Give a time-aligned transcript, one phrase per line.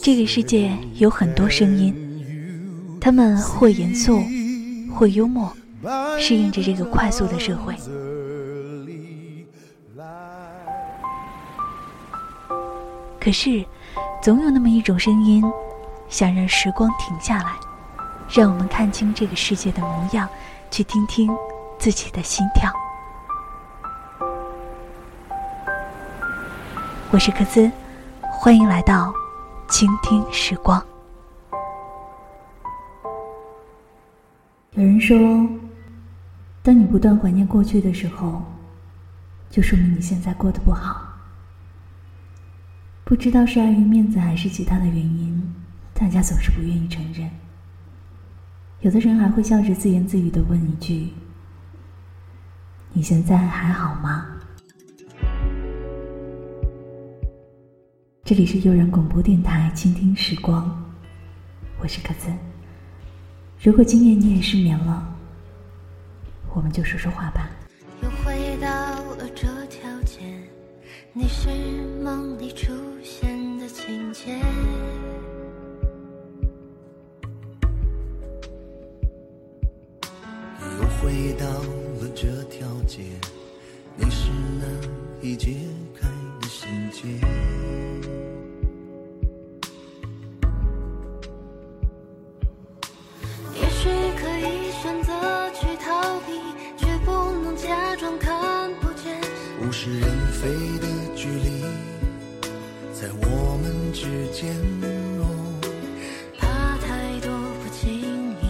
[0.00, 1.92] 这个世界有很多声音，
[3.00, 4.22] 他们或严肃，
[4.94, 5.52] 或幽默，
[6.20, 7.74] 适应着这个快速的社会。
[13.18, 13.64] 可是，
[14.22, 15.42] 总有那么一种声音，
[16.08, 17.56] 想让时光停下来，
[18.28, 20.28] 让我们看清这个世界的模样，
[20.70, 21.28] 去听听
[21.76, 22.72] 自己的心跳。
[27.10, 27.68] 我是克孜，
[28.44, 29.14] 欢迎来到
[29.68, 30.84] 倾听时光。
[34.72, 35.16] 有人说，
[36.60, 38.42] 当你不断怀念过去的时候，
[39.48, 41.06] 就说明你现在过得不好。
[43.04, 45.54] 不知道是碍于面子还是其他的原因，
[45.94, 47.30] 大家总是不愿意承认。
[48.80, 51.12] 有的人还会笑着自言自语的问一句
[52.92, 54.26] ：“你现在还好吗？”
[58.24, 60.80] 这里是悠然广播电台，倾听时光，
[61.80, 62.28] 我是可子。
[63.60, 65.12] 如果今夜你也失眠了，
[66.54, 67.50] 我们就说说话吧。
[68.00, 68.68] 又回到
[69.16, 70.20] 了这条街，
[71.12, 71.48] 你是
[72.00, 73.66] 梦里出现的。
[73.66, 74.38] 情节。
[80.60, 81.46] 又回到
[82.00, 83.02] 了这条街，
[83.96, 84.68] 你是难
[85.20, 85.56] 以解
[86.00, 86.06] 开
[86.40, 87.61] 的心结。
[103.02, 103.72] 在我们。
[103.92, 104.48] 之间
[105.20, 105.22] 哦，
[106.38, 108.42] 怕太多不经意，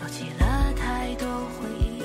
[0.00, 1.98] 勾起了太多回忆，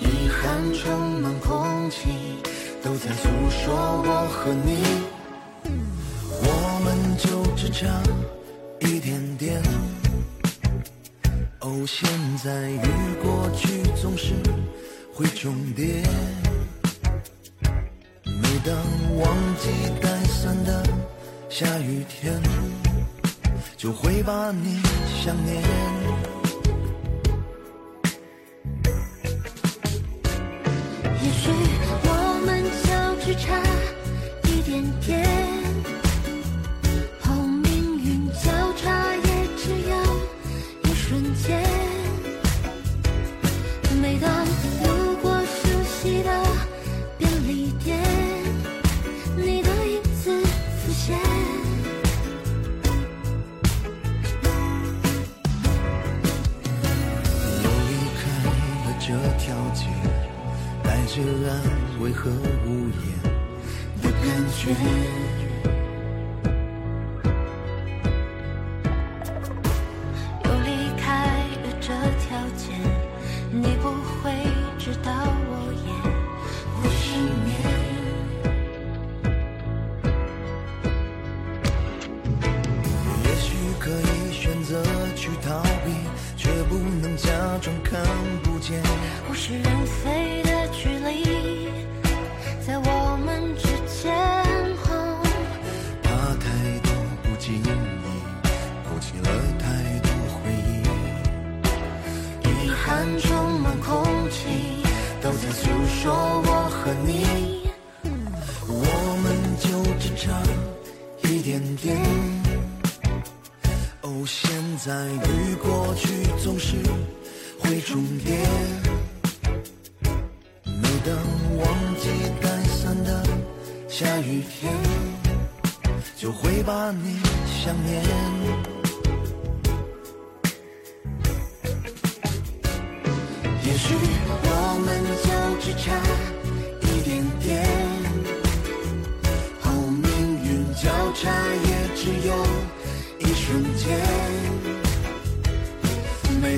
[0.00, 2.08] 遗憾充满空气，
[2.82, 3.72] 都在诉说
[4.04, 4.83] 我和你，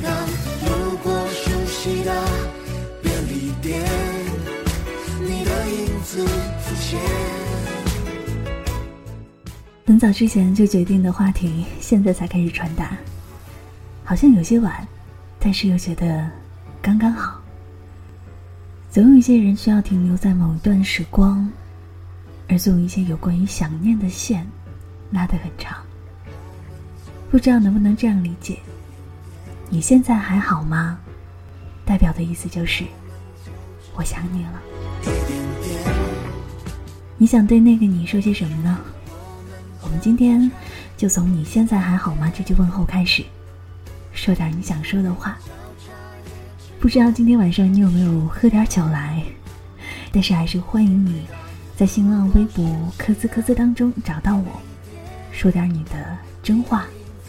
[0.01, 0.13] 当
[0.67, 2.13] 路过熟悉的
[3.03, 3.83] 便利店，
[5.21, 6.27] 你的影子
[6.61, 7.01] 浮现。
[9.87, 12.97] 很早之前就决定的话题，现在才开始传达，
[14.05, 14.87] 好像有些晚，
[15.39, 16.29] 但是又觉得
[16.83, 17.41] 刚刚好。
[18.91, 21.51] 总有一些人需要停留在某一段时光，
[22.49, 24.47] 而总有一些有关于想念的线
[25.11, 25.79] 拉得很长。
[27.31, 28.59] 不知道能不能这样理解？
[29.69, 30.99] 你现在还好吗？
[31.85, 32.85] 代表的意思就是，
[33.95, 34.63] 我想你了。
[37.19, 38.79] 你想对那个你说些什么呢？
[39.83, 40.51] 我们今天
[40.97, 43.25] 就从“你现在还好吗”这句问候开始，
[44.13, 45.37] 说点你想说的话。
[46.79, 49.23] 不知道今天晚上你有没有喝点酒来？
[50.13, 51.27] 但是还是欢迎你，
[51.77, 52.65] 在新浪微博
[52.97, 54.61] “科兹科兹”当中找到我，
[55.33, 56.85] 说点你的真话。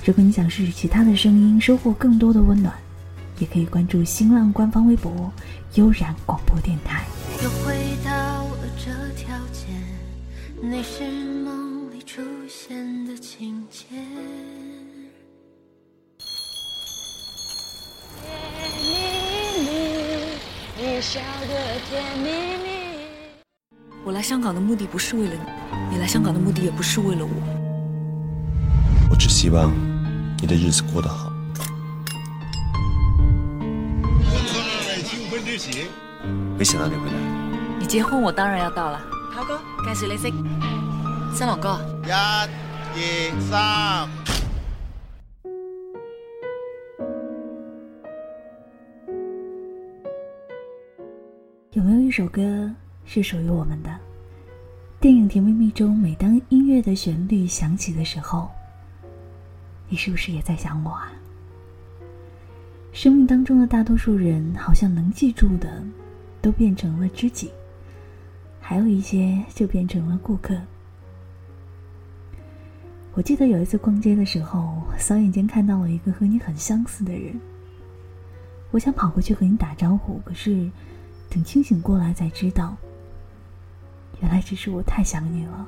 [0.08, 2.74] 如果你想试试其他的声音，收获更多的温暖，
[3.40, 5.30] 也可以关注新浪官方微博
[5.76, 7.04] “悠然广播电台”。
[7.44, 7.76] 又回
[8.06, 8.90] 到了这
[9.22, 9.66] 条街，
[10.62, 11.04] 你是
[11.44, 13.84] 梦里出现的情节。
[20.78, 22.30] 你笑得甜蜜
[22.64, 22.70] 蜜。
[24.06, 25.42] 我来香港的目的不是为了你，
[25.96, 27.32] 你来香港的目的也不是为了我。
[29.10, 29.74] 我只希望
[30.40, 31.32] 你的日子过得好。
[36.58, 37.14] 没想到你会来，
[37.80, 39.00] 你结婚我当然要到了。
[39.34, 40.32] 涛哥，介紹你識
[41.36, 41.80] 新郎哥。
[42.06, 42.48] 一、二、
[43.50, 44.10] 三。
[51.74, 52.72] 有没有一首歌
[53.06, 53.90] 是属于我们的？
[55.00, 58.50] 电影《甜蜜蜜》中，每当音乐的旋律响起的时候，
[59.90, 61.12] 你是不是也在想我啊？
[62.92, 65.84] 生命当中的大多数人，好像能记住的，
[66.42, 67.52] 都变成了知己，
[68.60, 70.60] 还有一些就变成了顾客。
[73.14, 77.40] 我记得有一次逛街的时候，扫眼间看到了一个和你很相似的人，
[78.72, 80.70] 我想跑过去和你打招呼，可是
[81.30, 82.76] 等清醒过来才知道，
[84.22, 85.68] 原来只是我太想你了，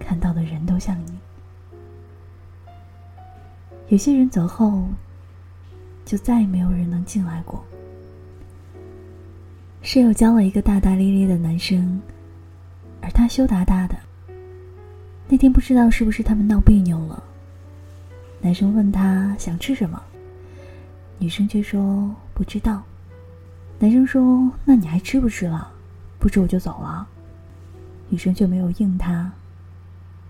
[0.00, 1.18] 看到的人都像你。
[3.88, 4.84] 有些人走后。
[6.04, 7.64] 就再也没有人能进来过。
[9.82, 12.02] 室友交了一个大大咧咧的男生，
[13.00, 13.94] 而他羞答答的。
[15.28, 17.22] 那天不知道是不是他们闹别扭了，
[18.40, 20.02] 男生问他想吃什么，
[21.18, 22.82] 女生却说不知道。
[23.78, 25.72] 男生说：“那你还吃不吃了？
[26.18, 27.08] 不吃我就走了。”
[28.10, 29.30] 女生却没有应他，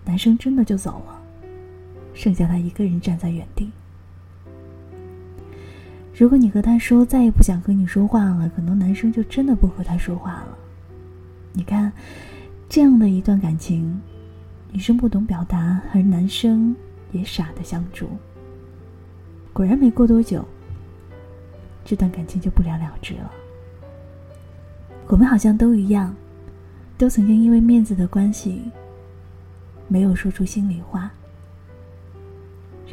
[0.05, 1.19] 男生真的就走了，
[2.13, 3.71] 剩下他一个人站在原地。
[6.15, 10.57] 如果你和他说再也不想和你说话了，可能男生就真的不和他说话了。
[11.53, 11.91] 你看，
[12.69, 13.99] 这样的一段感情，
[14.71, 16.75] 女生不懂表达，而男生
[17.11, 18.07] 也傻的相助。
[19.51, 20.45] 果然没过多久，
[21.83, 23.31] 这段感情就不了了之了。
[25.07, 26.15] 我们好像都一样，
[26.97, 28.61] 都曾经因为面子的关系，
[29.87, 31.11] 没有说出心里话，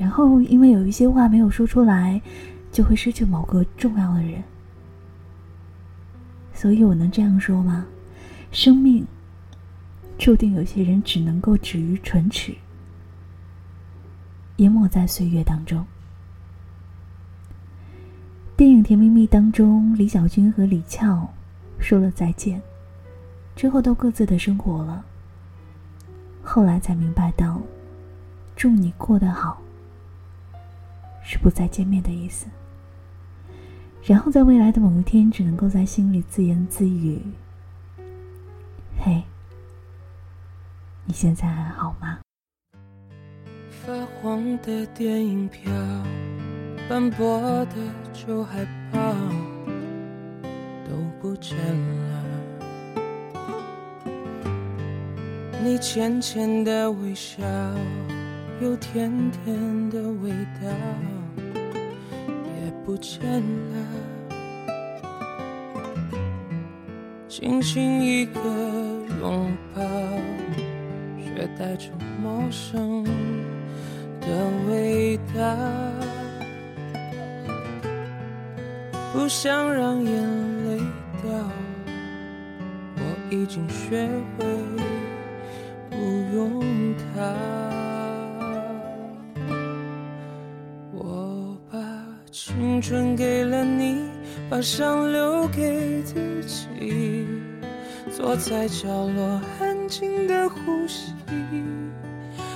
[0.01, 2.21] 然后因为有一些话没有说出来。
[2.73, 4.41] 就会失去某个重要的人，
[6.55, 7.85] 所以我能这样说吗？
[8.53, 9.05] 生命
[10.17, 12.55] 注定有些人只能够止于唇齿，
[14.59, 15.85] 淹没在岁月当中。
[18.57, 21.29] 电影《甜蜜蜜》当中，李小军和李翘
[21.81, 22.63] 说了再见，
[23.57, 25.05] 之后都各自的生活了。
[26.41, 27.61] 后来才明白到，
[28.55, 29.61] 祝你过得好，
[31.23, 32.47] 是不再见面的意思。
[34.03, 37.21] 然后在未来的某一天，只能够在心里自言自语
[38.99, 39.23] ：“嘿，
[41.05, 42.19] 你现在还好吗？”
[43.69, 45.71] 发黄的电影票，
[46.89, 47.77] 斑驳的
[48.13, 49.15] 旧海报，
[50.85, 52.25] 都不见了。
[55.63, 57.43] 你浅浅的微笑，
[58.63, 60.69] 有甜甜的味道。
[62.91, 63.23] 不见
[63.71, 63.77] 了，
[67.29, 68.41] 轻轻一个
[69.21, 69.81] 拥抱，
[71.23, 71.87] 却带着
[72.21, 73.05] 陌生
[74.21, 74.27] 的
[74.69, 75.57] 味道。
[79.13, 80.79] 不想让眼泪
[81.23, 81.31] 掉，
[82.97, 84.45] 我已经学会
[85.89, 85.97] 不
[86.35, 86.61] 用
[87.15, 87.60] 它。
[92.81, 94.09] 青春给了你，
[94.49, 97.27] 把伤留给自己。
[98.11, 101.13] 坐在角落，安静的呼吸，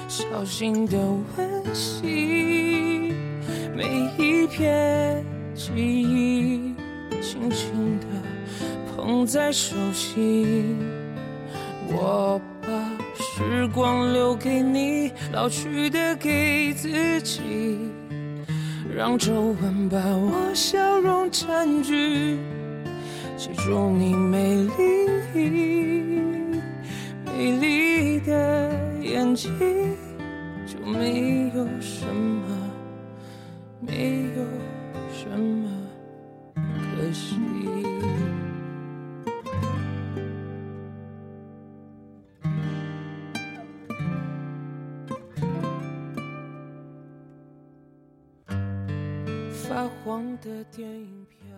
[0.09, 0.97] 小心的
[1.37, 3.13] 温习
[3.77, 3.85] 每
[4.17, 5.23] 一片
[5.55, 6.75] 记忆，
[7.21, 8.07] 轻轻的
[8.97, 10.79] 捧在手心。
[11.89, 12.69] 我把
[13.19, 17.77] 时光留给你，老去的给自己。
[18.97, 22.39] 让皱纹把我笑容占据，
[23.37, 24.55] 记住你美
[25.35, 25.43] 丽、
[27.25, 28.71] 美丽的
[29.03, 29.51] 眼睛，
[30.65, 32.45] 就没有什么，
[33.81, 34.45] 没有
[35.13, 35.69] 什么
[36.63, 37.35] 可惜。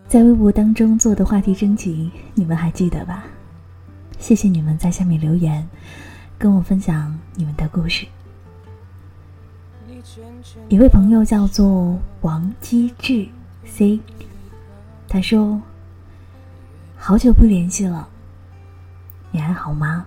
[0.08, 3.24] 在微博当中做的话题征集，你们还记得吧？
[4.18, 5.66] 谢谢你们在下面留言，
[6.38, 8.06] 跟我分享你们的故事。
[10.68, 13.26] 一位朋友叫做王基志
[13.64, 14.00] C，
[15.08, 15.60] 他说
[16.96, 18.08] ：“好久不联系了，
[19.32, 20.06] 你还好吗？”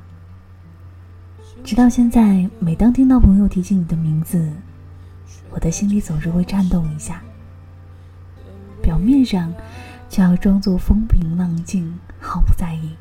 [1.64, 4.50] 直到现在，每当听到朋友提起你的名字，
[5.50, 7.22] 我的心里总是会颤动一下。
[8.82, 9.54] 表面上，
[10.10, 12.96] 却要装作风平浪静，毫不在意。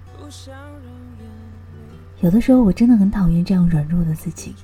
[2.21, 4.55] 有的时候，我真的很讨厌这样软弱的自己。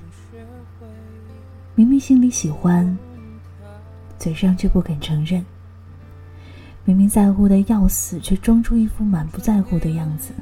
[1.73, 2.97] 明明心里喜欢，
[4.17, 5.41] 嘴上却不肯承认；
[6.83, 10.33] 明明在乎的要死，却装出一副满不在乎的样子；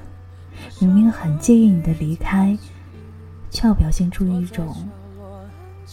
[0.79, 2.57] 明明很介意你的离开，
[3.49, 4.75] 却要表现出一种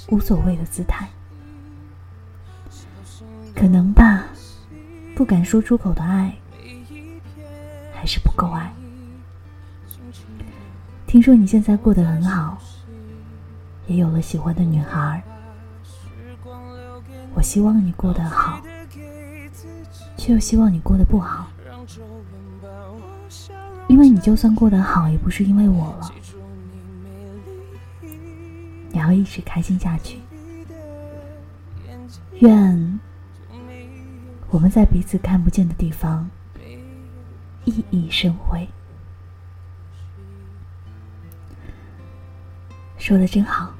[0.09, 1.09] 无所谓的姿态。
[3.55, 3.95] 可能。
[5.21, 6.35] 不敢说出口的爱，
[7.93, 8.73] 还是不够爱。
[11.07, 12.57] 听说你现在过得很好，
[13.87, 15.23] 也有了喜欢的女孩。
[17.35, 18.63] 我希望你过得好，
[20.17, 21.51] 却又希望你过得不好。
[23.89, 26.11] 因为你就算过得好，也不是因为我了。
[28.91, 30.19] 你要一直开心下去。
[32.39, 32.99] 愿。
[34.51, 36.29] 我们在彼此看不见的地方
[37.65, 38.69] 熠熠生辉，
[42.99, 43.73] 说的真好。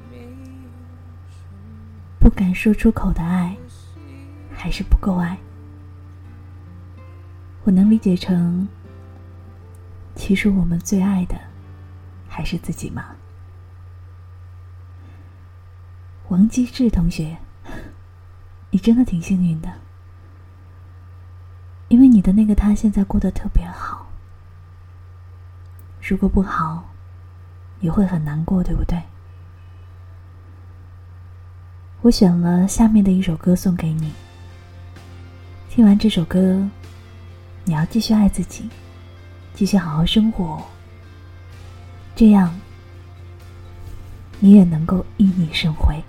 [2.19, 3.57] 不敢说出口的爱，
[4.53, 5.37] 还是不够爱。
[7.63, 8.67] 我能理解成，
[10.15, 11.35] 其实我们最爱的
[12.29, 13.15] 还是自己吗？
[16.29, 17.37] 王基志同学，
[18.69, 19.69] 你真的挺幸运的。
[21.91, 24.07] 因为你的那个他现在过得特别好，
[26.01, 26.89] 如果不好，
[27.81, 28.97] 也会很难过，对不对？
[32.01, 34.13] 我选了下面的一首歌送给你。
[35.69, 36.65] 听完这首歌，
[37.65, 38.69] 你要继续爱自己，
[39.53, 40.63] 继续好好生活，
[42.15, 42.57] 这样
[44.39, 46.01] 你也能够熠熠生辉。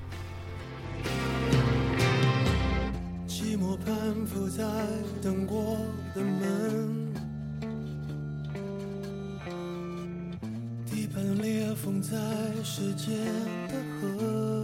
[11.13, 12.17] 地板裂缝在
[12.63, 13.15] 时间
[13.69, 14.62] 的河。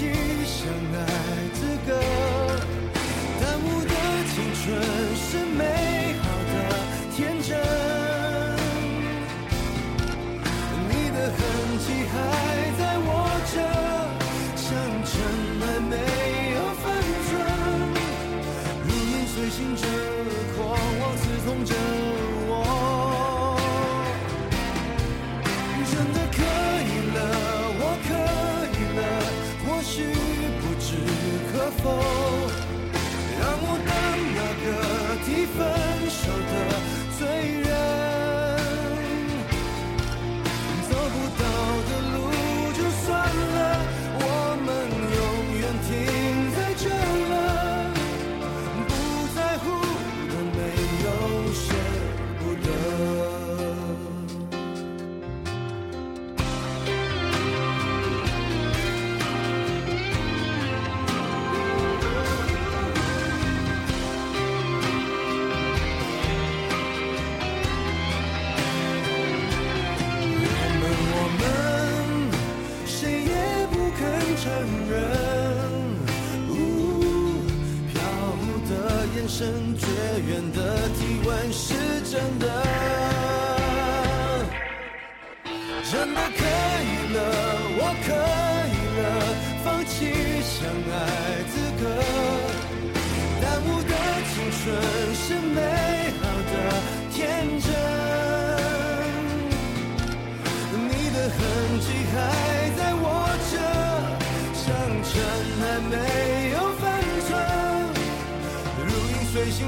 [0.00, 0.06] 相
[0.94, 0.96] 爱
[1.54, 1.90] 资格，
[3.40, 3.90] 耽误的
[4.32, 4.64] 青春
[5.16, 5.60] 是美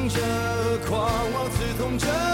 [0.08, 0.20] 着，
[0.88, 2.29] 狂妄刺痛着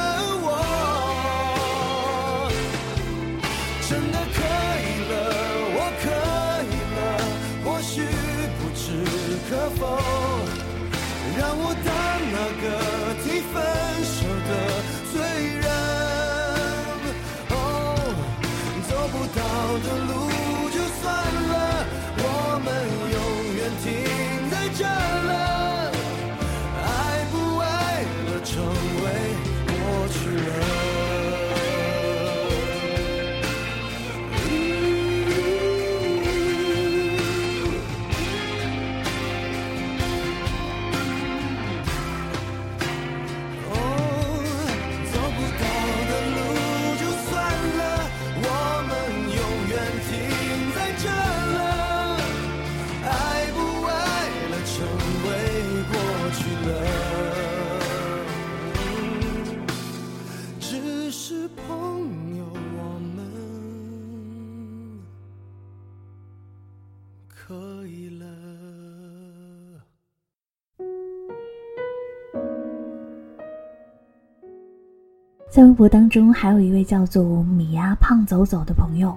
[75.56, 79.16] 在微博当中，还有一位叫做米丫胖走走的朋友，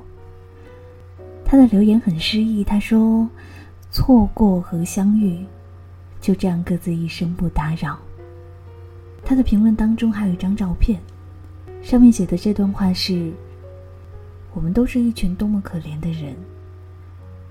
[1.44, 2.64] 他的留言很诗意。
[2.64, 3.28] 他说
[3.92, 5.46] ：“错过和相遇，
[6.22, 8.00] 就这样各自一生不打扰。”
[9.22, 10.98] 他的评论当中还有一张照片，
[11.82, 13.34] 上面写的这段话是
[14.56, 16.34] ：“我们都是一群多么可怜的人，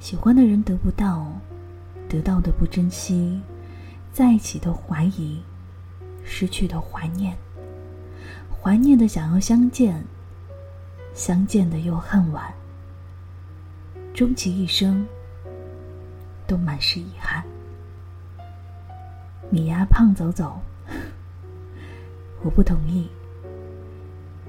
[0.00, 1.30] 喜欢的人得不到，
[2.08, 3.38] 得到的不珍惜，
[4.14, 5.42] 在一起的怀疑，
[6.24, 7.36] 失去的怀念。”
[8.60, 10.04] 怀念的想要相见，
[11.14, 12.52] 相见的又恨晚，
[14.12, 15.06] 终其一生
[16.46, 17.42] 都满是遗憾。
[19.48, 20.60] 米丫胖走走，
[22.42, 23.08] 我不同意。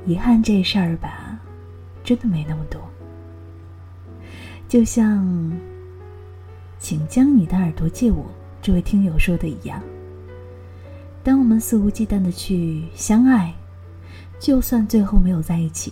[0.06, 1.39] 遗憾这事儿吧，
[2.04, 2.82] 真的没那么多。
[4.67, 5.52] 就像，
[6.80, 8.26] 请将你的耳朵借我，
[8.62, 9.82] 这位听友说的一样，
[11.24, 13.54] 当我们肆无忌惮的去相爱。
[14.39, 15.91] 就算最后没有在一起，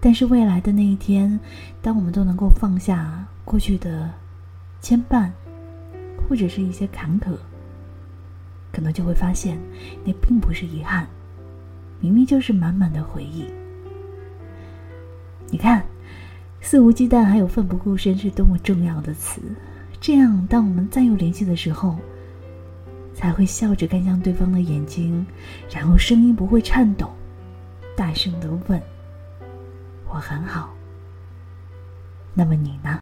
[0.00, 1.38] 但是未来的那一天，
[1.80, 4.10] 当我们都能够放下过去的
[4.80, 5.30] 牵绊，
[6.28, 7.36] 或者是一些坎坷，
[8.72, 9.56] 可能就会发现，
[10.04, 11.06] 那并不是遗憾，
[12.00, 13.46] 明明就是满满的回忆。
[15.48, 15.84] 你看，
[16.60, 19.40] 肆无忌惮还有奋不顾身是多么重要的词，
[20.00, 21.96] 这样当我们再有联系的时候。
[23.14, 25.26] 才会笑着看向对方的眼睛，
[25.68, 27.10] 然后声音不会颤抖，
[27.98, 28.80] 大声的问
[30.06, 30.72] ：“我很好。”
[32.32, 33.00] 那么你呢？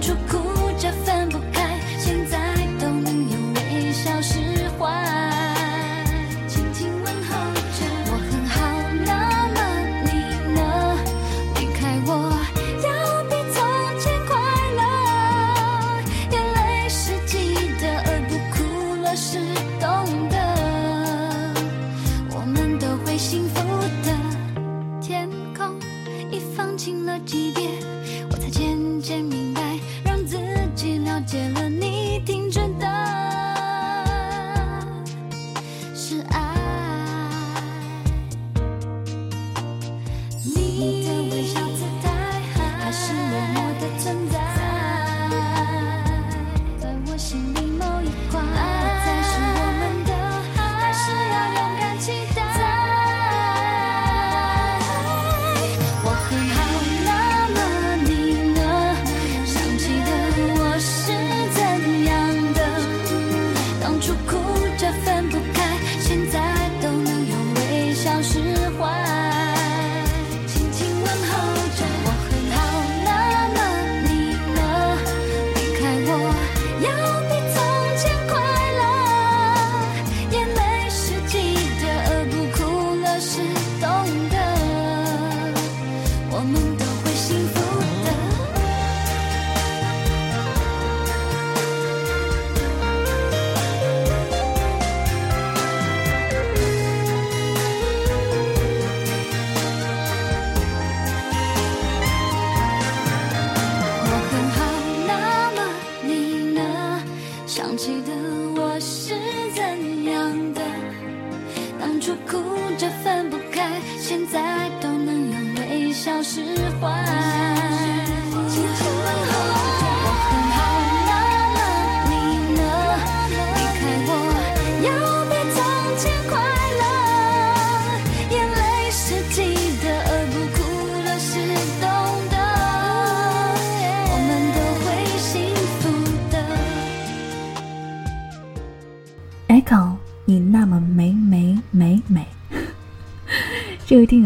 [0.00, 0.30] 的？
[0.32, 0.39] 当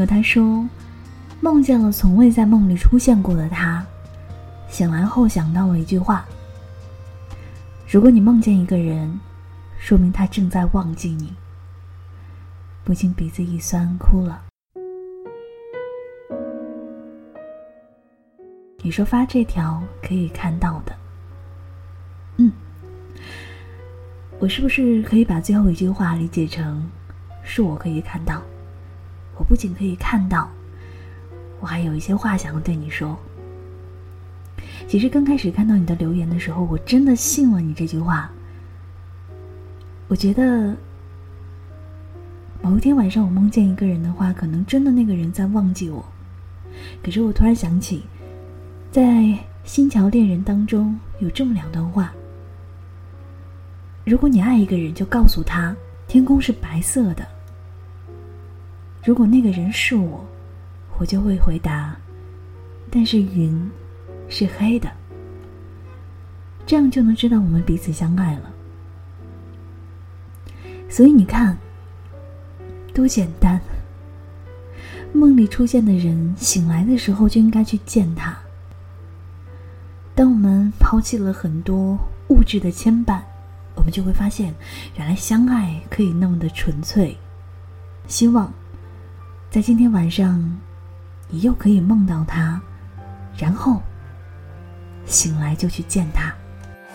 [0.06, 0.68] 他说，
[1.40, 3.84] 梦见了从未在梦里出现过的他，
[4.68, 6.24] 醒来后想到了一句话：
[7.88, 9.20] 如果你梦见一个人，
[9.78, 11.32] 说明他正在忘记你。
[12.82, 14.42] 不禁鼻子一酸，哭了。
[18.82, 20.96] 你说发这条可以看到的，
[22.36, 22.52] 嗯。
[24.38, 26.86] 我是不是可以把最后一句话理解成，
[27.42, 28.42] 是我可以看到？
[29.36, 30.50] 我不仅可以看到，
[31.60, 33.18] 我还有一些话想要对你说。
[34.86, 38.30] 其实刚开始看到你的留言的时候，我真的信了你这句话。
[40.08, 40.76] 我觉得，
[42.62, 46.04] 某一天晚上我梦见一个人的话，可能真的那个人在忘记我。
[47.02, 48.04] 可是我突然想起，
[48.92, 49.02] 在
[49.64, 52.12] 《新桥恋人》当中有这么两段话。
[54.04, 55.74] 如果你爱一个人，就告诉他
[56.06, 57.26] 天空是白色的。
[59.04, 60.24] 如果那个人是我，
[60.98, 61.94] 我就会回答，
[62.90, 63.70] 但是云
[64.30, 64.90] 是黑的。
[66.64, 68.50] 这样就能知道我们彼此相爱了。
[70.88, 71.56] 所以你看，
[72.94, 73.60] 多简单。
[75.12, 78.34] 梦里出现的人，醒来的时候就应该去见他。
[80.14, 83.20] 当我们抛弃了很多物质的牵绊，
[83.74, 84.54] 我们就会发现，
[84.96, 87.14] 原来相爱可以那么的纯粹。
[88.06, 88.52] 希望
[89.54, 90.42] 在今天晚上，
[91.28, 92.60] 你又可以梦到他，
[93.38, 93.80] 然后
[95.06, 96.34] 醒来就去见他。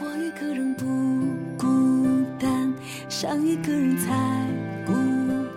[0.01, 0.85] 我一个人不
[1.57, 2.73] 孤单，
[3.07, 4.13] 想一个人才
[4.85, 4.91] 孤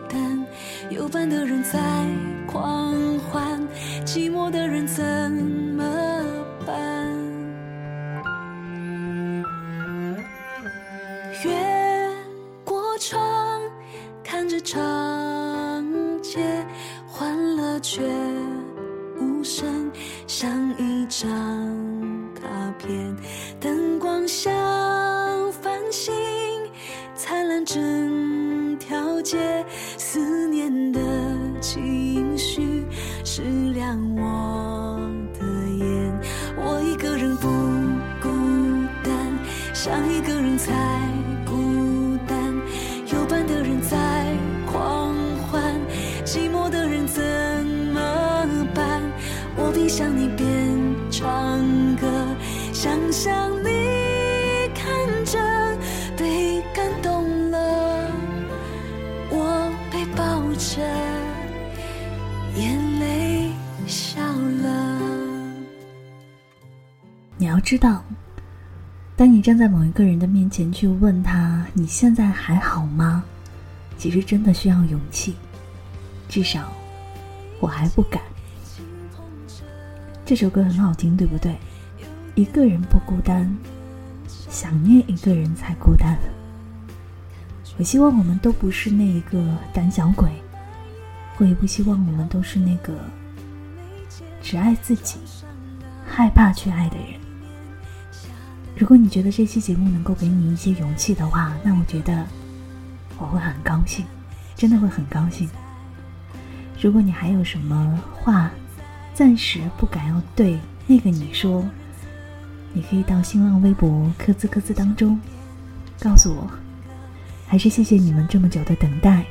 [0.09, 0.47] 单。
[0.91, 1.81] 有伴的人在
[2.47, 3.61] 狂欢，
[4.07, 5.03] 寂寞的人怎
[5.77, 5.83] 么
[6.65, 6.73] 办？
[11.45, 11.82] 越
[17.92, 18.22] 雪。
[67.53, 68.03] 要知道，
[69.15, 73.23] 当你站在某一个人的面前去问他你现在还好吗？
[73.99, 75.35] 其实真的需要勇气，
[76.31, 76.73] 至少
[77.61, 78.23] 我还不敢。
[80.25, 81.55] 这首歌很好听，对不对？
[82.35, 83.55] 一个人不孤单，
[84.27, 86.17] 想念一个人才孤单。
[87.77, 90.31] 我希望我们都不是那一个胆小鬼，
[91.37, 92.95] 我也不希望我们都是那个
[94.41, 95.19] 只爱自己、
[96.07, 97.22] 害怕去爱的人。
[98.83, 102.27] 如果你觉得这期节目能够给你一些勇气的话，那我觉得
[103.16, 104.05] 我会很高兴，
[104.57, 105.49] 真的会很高兴。
[106.81, 108.51] 如果你还有什么话，
[109.14, 111.64] 暂时不敢要对那个你说，
[112.73, 115.16] 你可以到新浪微博“科兹科兹”当中
[116.01, 116.51] 告诉我。
[117.47, 119.25] 还是谢谢你们这么久的等待，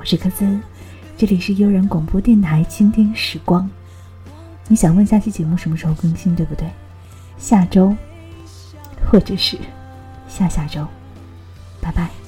[0.00, 0.58] 我是科兹，
[1.16, 3.70] 这里是悠然广播电台，倾听时光。
[4.66, 6.68] 你想问下期节目什么时候更新，对不对？
[7.38, 7.96] 下周。
[9.10, 9.58] 或者是
[10.28, 10.86] 下下周，
[11.80, 12.19] 拜拜。